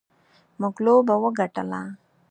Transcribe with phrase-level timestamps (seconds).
[0.59, 1.81] موږ لوبه وګټله.